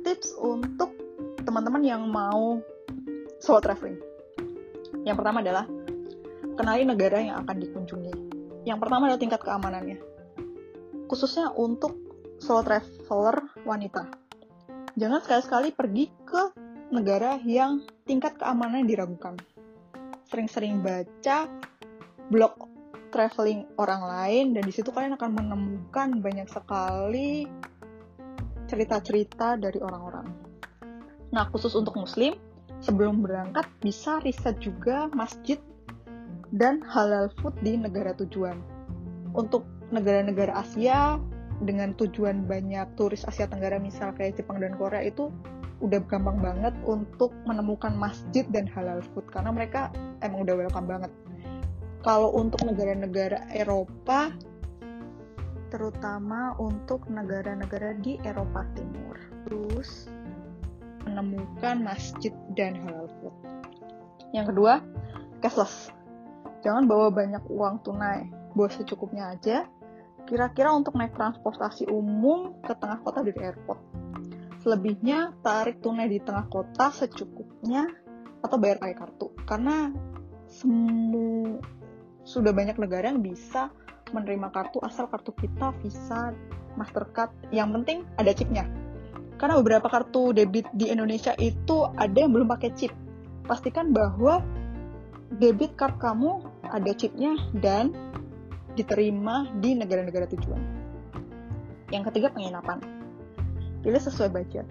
tips 0.07 0.31
untuk 0.39 0.95
teman-teman 1.43 1.83
yang 1.83 2.07
mau 2.07 2.63
solo 3.43 3.59
traveling. 3.59 3.99
Yang 5.03 5.15
pertama 5.19 5.43
adalah 5.43 5.67
kenali 6.59 6.83
negara 6.83 7.23
yang 7.23 7.47
akan 7.47 7.55
dikunjungi. 7.55 8.13
Yang 8.67 8.79
pertama 8.83 9.07
adalah 9.07 9.23
tingkat 9.23 9.39
keamanannya. 9.39 9.97
Khususnya 11.07 11.55
untuk 11.55 11.95
solo 12.43 12.67
traveler 12.67 13.63
wanita. 13.63 14.03
Jangan 14.99 15.23
sekali-sekali 15.23 15.71
pergi 15.71 16.11
ke 16.27 16.51
negara 16.91 17.39
yang 17.47 17.87
tingkat 18.03 18.35
keamanan 18.35 18.83
diragukan. 18.83 19.39
Sering-sering 20.27 20.83
baca 20.83 21.47
blog 22.27 22.67
traveling 23.15 23.65
orang 23.79 24.03
lain 24.03 24.45
dan 24.53 24.67
di 24.67 24.73
situ 24.75 24.91
kalian 24.91 25.15
akan 25.15 25.31
menemukan 25.33 26.19
banyak 26.19 26.45
sekali 26.51 27.47
cerita-cerita 28.69 29.57
dari 29.57 29.79
orang-orang. 29.81 30.27
Nah, 31.33 31.49
khusus 31.49 31.73
untuk 31.73 31.97
muslim, 31.97 32.37
sebelum 32.83 33.25
berangkat 33.25 33.65
bisa 33.81 34.21
riset 34.21 34.61
juga 34.61 35.09
masjid 35.09 35.57
dan 36.55 36.81
halal 36.85 37.29
food 37.41 37.53
di 37.61 37.77
negara 37.77 38.15
tujuan. 38.17 38.57
Untuk 39.37 39.65
negara-negara 39.93 40.53
Asia 40.57 41.21
dengan 41.61 41.93
tujuan 41.97 42.47
banyak 42.47 42.95
turis 42.95 43.27
Asia 43.27 43.45
Tenggara 43.45 43.77
misal 43.77 44.15
kayak 44.15 44.39
Jepang 44.39 44.63
dan 44.63 44.73
Korea 44.79 45.05
itu 45.05 45.29
udah 45.79 45.99
gampang 46.11 46.39
banget 46.43 46.75
untuk 46.83 47.31
menemukan 47.47 47.95
masjid 47.95 48.43
dan 48.51 48.67
halal 48.67 48.99
food 49.15 49.23
karena 49.31 49.51
mereka 49.51 49.91
emang 50.25 50.43
udah 50.43 50.55
welcome 50.65 50.87
banget. 50.87 51.11
Kalau 51.99 52.31
untuk 52.31 52.63
negara-negara 52.63 53.51
Eropa 53.51 54.31
terutama 55.69 56.57
untuk 56.57 57.05
negara-negara 57.07 57.95
di 58.01 58.17
Eropa 58.25 58.65
Timur. 58.73 59.15
Terus 59.45 60.09
menemukan 61.05 61.81
masjid 61.85 62.33
dan 62.57 62.75
halal 62.83 63.07
food. 63.21 63.35
Yang 64.33 64.53
kedua, 64.53 64.73
cashless 65.41 65.93
jangan 66.61 66.85
bawa 66.85 67.11
banyak 67.13 67.43
uang 67.47 67.81
tunai 67.85 68.29
bawa 68.55 68.69
secukupnya 68.71 69.35
aja 69.35 69.67
kira-kira 70.27 70.69
untuk 70.75 70.93
naik 70.99 71.15
transportasi 71.17 71.89
umum 71.89 72.59
ke 72.61 72.73
tengah 72.77 73.01
kota 73.01 73.25
dari 73.25 73.39
airport 73.39 73.81
selebihnya 74.61 75.33
tarik 75.41 75.79
tunai 75.79 76.11
di 76.11 76.19
tengah 76.19 76.45
kota 76.51 76.91
secukupnya 76.91 77.87
atau 78.39 78.55
bayar 78.55 78.79
pakai 78.79 78.95
kartu 78.95 79.27
karena 79.47 79.91
semua 80.49 81.59
sudah 82.25 82.53
banyak 82.53 82.77
negara 82.77 83.09
yang 83.09 83.21
bisa 83.21 83.73
menerima 84.13 84.49
kartu 84.49 84.81
asal 84.81 85.05
kartu 85.09 85.33
kita 85.37 85.73
Visa, 85.81 86.33
Mastercard. 86.75 87.33
Yang 87.53 87.69
penting 87.81 87.97
ada 88.17 88.31
chipnya. 88.33 88.65
Karena 89.39 89.55
beberapa 89.61 89.87
kartu 89.87 90.35
debit 90.35 90.67
di 90.75 90.91
Indonesia 90.91 91.31
itu 91.39 91.87
ada 91.95 92.17
yang 92.17 92.35
belum 92.35 92.49
pakai 92.49 92.69
chip. 92.75 92.91
Pastikan 93.47 93.95
bahwa 93.95 94.43
debit 95.39 95.73
card 95.79 95.95
kamu 96.01 96.43
ada 96.71 96.91
chipnya 96.93 97.35
dan 97.57 97.91
diterima 98.77 99.49
di 99.59 99.75
negara-negara 99.75 100.29
tujuan. 100.31 100.61
Yang 101.89 102.13
ketiga 102.13 102.31
penginapan. 102.31 102.79
Pilih 103.81 104.01
sesuai 104.01 104.29
budget. 104.29 104.67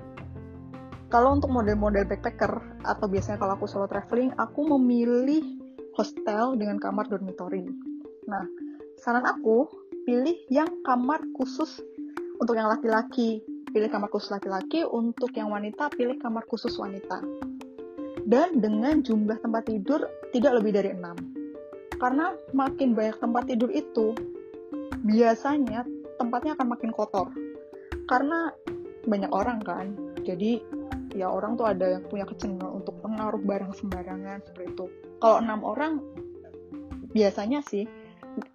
Kalau 1.08 1.32
untuk 1.32 1.48
model-model 1.48 2.04
backpacker 2.04 2.84
atau 2.84 3.06
biasanya 3.08 3.40
kalau 3.40 3.56
aku 3.56 3.64
solo 3.64 3.88
traveling, 3.88 4.36
aku 4.36 4.60
memilih 4.76 5.40
hostel 5.96 6.54
dengan 6.60 6.76
kamar 6.76 7.08
dormitory. 7.08 7.64
Nah, 8.28 8.44
saran 9.00 9.24
aku 9.24 9.64
pilih 10.04 10.36
yang 10.52 10.68
kamar 10.84 11.24
khusus 11.32 11.80
untuk 12.36 12.54
yang 12.54 12.68
laki-laki, 12.68 13.40
pilih 13.72 13.88
kamar 13.88 14.12
khusus 14.12 14.28
laki-laki, 14.28 14.84
untuk 14.84 15.32
yang 15.32 15.48
wanita 15.48 15.88
pilih 15.96 16.20
kamar 16.20 16.44
khusus 16.44 16.76
wanita 16.76 17.24
dan 18.28 18.60
dengan 18.60 19.00
jumlah 19.00 19.40
tempat 19.40 19.72
tidur 19.72 20.04
tidak 20.36 20.60
lebih 20.60 20.76
dari 20.76 20.92
6. 20.92 21.37
Karena 21.98 22.34
makin 22.54 22.94
banyak 22.94 23.18
tempat 23.18 23.50
tidur 23.50 23.70
itu, 23.74 24.14
biasanya 25.02 25.82
tempatnya 26.18 26.54
akan 26.54 26.68
makin 26.70 26.90
kotor. 26.94 27.30
Karena 28.06 28.54
banyak 29.04 29.30
orang 29.34 29.58
kan, 29.62 29.86
jadi 30.22 30.62
ya 31.12 31.28
orang 31.28 31.58
tuh 31.58 31.66
ada 31.66 31.98
yang 31.98 32.04
punya 32.06 32.24
kecenderungan 32.24 32.82
untuk 32.82 33.02
menaruh 33.02 33.42
barang 33.42 33.74
sembarangan 33.74 34.42
seperti 34.46 34.70
itu. 34.74 34.86
Kalau 35.18 35.42
enam 35.42 35.60
orang, 35.66 35.98
biasanya 37.12 37.64
sih 37.64 37.88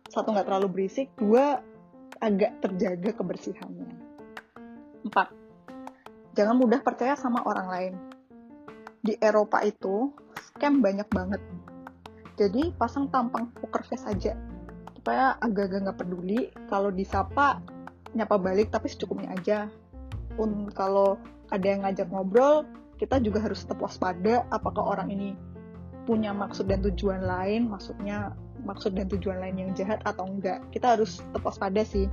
satu 0.08 0.30
nggak 0.30 0.46
terlalu 0.46 0.68
berisik 0.70 1.10
dua 1.18 1.60
agak 2.22 2.62
terjaga 2.62 3.12
kebersihannya 3.18 3.90
empat 5.04 5.28
jangan 6.38 6.56
mudah 6.56 6.80
percaya 6.86 7.18
sama 7.18 7.42
orang 7.44 7.68
lain 7.68 7.94
di 9.04 9.18
Eropa 9.20 9.60
itu 9.66 10.14
scam 10.40 10.80
banyak 10.80 11.10
banget 11.10 11.42
jadi 12.34 12.74
pasang 12.74 13.10
tampang 13.14 13.54
poker 13.60 13.86
face 13.86 14.06
aja. 14.10 14.34
Supaya 14.98 15.38
agak-agak 15.38 15.80
nggak 15.90 16.00
peduli. 16.00 16.42
Kalau 16.72 16.90
disapa 16.90 17.62
nyapa 18.14 18.38
balik 18.42 18.74
tapi 18.74 18.90
secukupnya 18.90 19.34
aja. 19.34 19.70
Pun 20.34 20.70
kalau 20.74 21.22
ada 21.54 21.66
yang 21.66 21.86
ngajak 21.86 22.10
ngobrol 22.10 22.66
kita 22.98 23.20
juga 23.20 23.44
harus 23.44 23.66
tetap 23.66 23.84
waspada 23.84 24.48
apakah 24.50 24.96
orang 24.96 25.12
ini 25.12 25.36
punya 26.08 26.32
maksud 26.32 26.72
dan 26.72 26.80
tujuan 26.88 27.26
lain 27.26 27.68
maksudnya 27.68 28.32
maksud 28.64 28.96
dan 28.96 29.12
tujuan 29.12 29.44
lain 29.44 29.56
yang 29.60 29.72
jahat 29.76 30.00
atau 30.08 30.24
enggak. 30.24 30.64
Kita 30.72 30.96
harus 30.96 31.20
tetap 31.20 31.44
waspada 31.44 31.84
sih. 31.84 32.08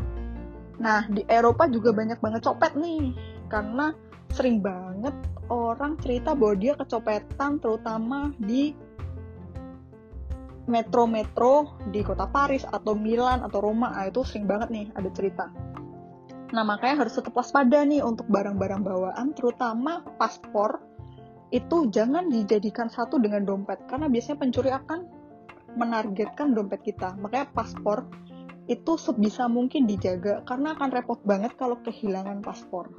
Nah 0.83 1.07
di 1.07 1.23
Eropa 1.31 1.71
juga 1.71 1.95
banyak 1.95 2.19
banget 2.19 2.43
copet 2.43 2.75
nih. 2.75 3.15
Karena 3.47 3.95
sering 4.35 4.63
banget 4.63 5.15
orang 5.51 5.99
cerita 5.99 6.35
bahwa 6.35 6.55
dia 6.59 6.75
kecopetan 6.79 7.59
terutama 7.59 8.35
di 8.39 8.75
metro-metro 10.71 11.77
di 11.91 12.01
kota 12.07 12.31
Paris 12.31 12.63
atau 12.63 12.95
Milan 12.95 13.43
atau 13.43 13.59
Roma 13.59 13.91
nah, 13.91 14.07
itu 14.07 14.23
sering 14.23 14.47
banget 14.47 14.71
nih 14.71 14.87
ada 14.95 15.11
cerita 15.11 15.51
Nah, 16.51 16.67
makanya 16.67 17.07
harus 17.07 17.15
tetap 17.15 17.39
waspada 17.39 17.87
nih 17.87 18.03
untuk 18.03 18.27
barang-barang 18.27 18.83
bawaan, 18.83 19.31
terutama 19.39 20.03
paspor. 20.19 20.83
Itu 21.55 21.91
jangan 21.91 22.31
dijadikan 22.31 22.91
satu 22.91 23.23
dengan 23.23 23.47
dompet, 23.47 23.87
karena 23.87 24.11
biasanya 24.11 24.39
pencuri 24.39 24.71
akan 24.71 25.07
menargetkan 25.79 26.55
dompet 26.55 26.83
kita. 26.83 27.15
Makanya 27.23 27.47
paspor 27.55 28.07
itu 28.67 28.99
sebisa 28.99 29.47
mungkin 29.47 29.87
dijaga, 29.87 30.43
karena 30.47 30.75
akan 30.75 30.91
repot 30.91 31.23
banget 31.23 31.55
kalau 31.55 31.79
kehilangan 31.87 32.43
paspor. 32.43 32.91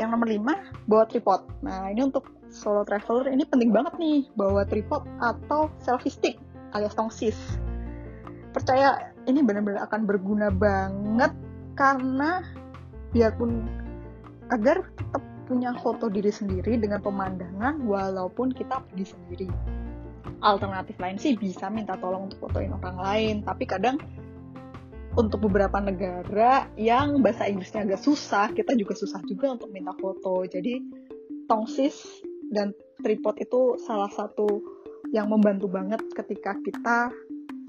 Yang 0.00 0.08
nomor 0.16 0.28
5, 0.28 0.88
bawa 0.88 1.04
tripod. 1.04 1.40
Nah, 1.60 1.92
ini 1.92 2.00
untuk 2.00 2.32
solo 2.50 2.82
traveler, 2.84 3.30
ini 3.30 3.46
penting 3.46 3.70
banget 3.70 3.94
nih, 3.96 4.26
bawa 4.34 4.66
tripod 4.66 5.06
atau 5.22 5.70
selfie 5.80 6.12
stick 6.12 6.36
alias 6.74 6.94
tongsis. 6.94 7.38
Percaya, 8.50 9.14
ini 9.30 9.42
benar-benar 9.42 9.86
akan 9.86 10.06
berguna 10.06 10.50
banget 10.50 11.30
karena 11.78 12.42
biarpun 13.14 13.66
agar 14.50 14.82
tetap 14.98 15.22
punya 15.46 15.74
foto 15.82 16.06
diri 16.06 16.30
sendiri 16.30 16.78
dengan 16.78 17.02
pemandangan 17.02 17.82
walaupun 17.86 18.54
kita 18.54 18.82
pergi 18.90 19.06
sendiri. 19.14 19.48
Alternatif 20.42 20.94
lain 20.98 21.18
sih 21.18 21.34
bisa 21.34 21.66
minta 21.70 21.98
tolong 21.98 22.30
untuk 22.30 22.50
fotoin 22.50 22.74
orang 22.74 22.98
lain, 22.98 23.34
tapi 23.42 23.66
kadang 23.66 23.98
untuk 25.18 25.42
beberapa 25.50 25.82
negara 25.82 26.70
yang 26.78 27.18
bahasa 27.18 27.50
Inggrisnya 27.50 27.82
agak 27.82 28.02
susah, 28.02 28.54
kita 28.54 28.78
juga 28.78 28.94
susah 28.94 29.18
juga 29.26 29.58
untuk 29.58 29.74
minta 29.74 29.90
foto. 29.98 30.46
Jadi 30.46 30.78
tongsis 31.50 32.22
dan 32.50 32.74
tripod 33.00 33.38
itu 33.38 33.78
salah 33.80 34.10
satu 34.10 34.60
yang 35.14 35.30
membantu 35.30 35.70
banget 35.70 36.02
ketika 36.12 36.58
kita 36.60 37.08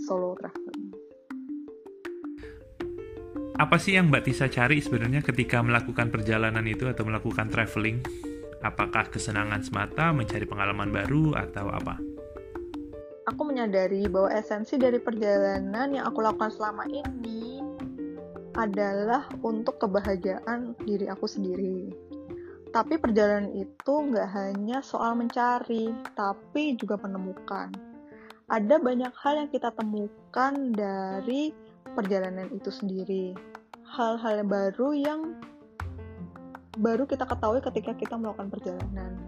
solo 0.01 0.35
traveling 0.35 0.91
apa 3.61 3.77
sih 3.77 3.93
yang 3.93 4.09
Mbak 4.09 4.25
Tisa 4.25 4.50
cari 4.50 4.81
sebenarnya 4.81 5.21
ketika 5.21 5.61
melakukan 5.61 6.09
perjalanan 6.09 6.65
itu 6.65 6.89
atau 6.89 7.05
melakukan 7.05 7.45
traveling? 7.45 8.01
Apakah 8.65 9.05
kesenangan 9.13 9.61
semata, 9.61 10.09
mencari 10.09 10.50
pengalaman 10.50 10.89
baru, 10.89 11.38
atau 11.38 11.69
apa? 11.69 12.01
Aku 13.29 13.45
menyadari 13.45 14.09
bahwa 14.09 14.33
esensi 14.33 14.81
dari 14.81 14.97
perjalanan 14.97 15.94
yang 15.94 16.09
aku 16.09 16.25
lakukan 16.25 16.50
selama 16.50 16.89
ini 16.89 17.61
adalah 18.57 19.29
untuk 19.46 19.77
kebahagiaan 19.77 20.74
diri 20.81 21.05
aku 21.05 21.29
sendiri. 21.29 22.10
Tapi 22.72 22.96
perjalanan 22.96 23.51
itu 23.51 23.92
nggak 23.92 24.29
hanya 24.31 24.79
soal 24.79 25.20
mencari, 25.20 25.92
tapi 26.16 26.79
juga 26.79 26.96
menemukan. 27.03 27.68
Ada 28.48 28.79
banyak 28.79 29.12
hal 29.12 29.44
yang 29.44 29.50
kita 29.51 29.75
temukan 29.75 30.72
dari 30.72 31.51
perjalanan 31.92 32.48
itu 32.55 32.72
sendiri. 32.72 33.36
Hal-hal 33.84 34.48
baru 34.48 34.96
yang 34.96 35.36
baru 36.79 37.03
kita 37.03 37.27
ketahui 37.27 37.60
ketika 37.60 37.92
kita 37.92 38.16
melakukan 38.16 38.48
perjalanan. 38.48 39.20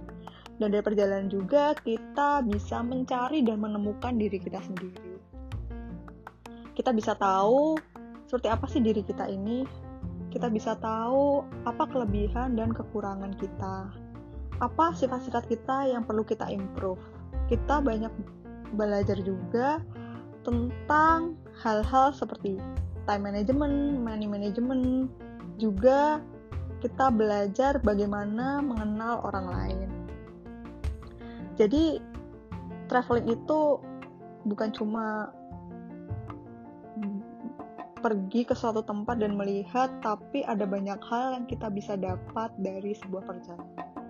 Dan 0.56 0.72
dari 0.72 0.84
perjalanan 0.86 1.28
juga 1.28 1.76
kita 1.76 2.48
bisa 2.48 2.80
mencari 2.80 3.44
dan 3.44 3.60
menemukan 3.60 4.16
diri 4.16 4.40
kita 4.40 4.64
sendiri. 4.64 5.20
Kita 6.72 6.96
bisa 6.96 7.12
tahu 7.20 7.76
seperti 8.32 8.48
apa 8.48 8.66
sih 8.72 8.80
diri 8.80 9.04
kita 9.04 9.28
ini. 9.28 9.83
Kita 10.34 10.50
bisa 10.50 10.74
tahu 10.82 11.46
apa 11.70 11.86
kelebihan 11.94 12.58
dan 12.58 12.74
kekurangan 12.74 13.38
kita. 13.38 13.94
Apa 14.58 14.98
sifat-sifat 14.98 15.46
kita 15.46 15.94
yang 15.94 16.02
perlu 16.02 16.26
kita 16.26 16.50
improve. 16.50 16.98
Kita 17.46 17.78
banyak 17.86 18.10
belajar 18.74 19.22
juga 19.22 19.78
tentang 20.42 21.38
hal-hal 21.62 22.18
seperti 22.18 22.58
time 23.06 23.30
management, 23.30 24.02
money 24.02 24.26
management, 24.26 25.14
juga 25.62 26.18
kita 26.82 27.14
belajar 27.14 27.78
bagaimana 27.80 28.60
mengenal 28.60 29.22
orang 29.24 29.48
lain. 29.54 29.90
Jadi 31.56 32.02
traveling 32.90 33.30
itu 33.30 33.78
bukan 34.50 34.74
cuma 34.74 35.32
pergi 38.04 38.44
ke 38.44 38.52
suatu 38.52 38.84
tempat 38.84 39.24
dan 39.24 39.40
melihat, 39.40 39.88
tapi 40.04 40.44
ada 40.44 40.68
banyak 40.68 41.00
hal 41.08 41.40
yang 41.40 41.46
kita 41.48 41.72
bisa 41.72 41.96
dapat 41.96 42.52
dari 42.60 42.92
sebuah 43.00 43.24
perjalanan. 43.24 44.04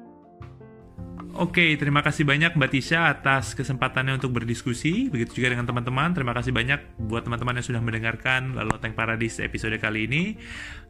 Oke, 1.33 1.73
terima 1.81 2.05
kasih 2.05 2.29
banyak 2.29 2.53
Mbak 2.53 2.69
Tisha 2.69 3.09
atas 3.09 3.57
kesempatannya 3.57 4.21
untuk 4.21 4.37
berdiskusi. 4.37 5.09
Begitu 5.09 5.41
juga 5.41 5.57
dengan 5.57 5.65
teman-teman. 5.65 6.13
Terima 6.13 6.29
kasih 6.29 6.53
banyak 6.53 7.01
buat 7.09 7.25
teman-teman 7.25 7.57
yang 7.57 7.65
sudah 7.65 7.81
mendengarkan 7.81 8.53
Loteng 8.53 8.93
Paradis 8.93 9.41
episode 9.41 9.73
kali 9.81 10.05
ini. 10.05 10.37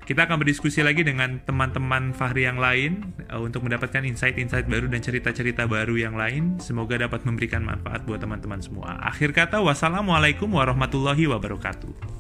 Kita 0.04 0.28
akan 0.28 0.44
berdiskusi 0.44 0.84
lagi 0.84 1.00
dengan 1.08 1.39
teman-teman 1.48 2.12
Fahri 2.12 2.44
yang 2.44 2.60
lain 2.60 3.16
uh, 3.32 3.39
untuk 3.39 3.63
mendapatkan 3.63 4.04
insight-insight 4.04 4.68
baru 4.68 4.92
dan 4.92 5.00
cerita-cerita 5.00 5.63
baru 5.63 5.96
yang 5.96 6.20
lain. 6.20 6.60
Semoga 6.60 7.00
dapat 7.00 7.24
memberikan 7.24 7.63
manfaat 7.63 8.04
buat 8.04 8.20
teman-teman 8.20 8.60
semua. 8.60 9.00
Akhir 9.00 9.32
kata, 9.32 9.63
wassalamualaikum 9.63 10.52
warahmatullahi 10.52 11.24
wabarakatuh. 11.24 12.12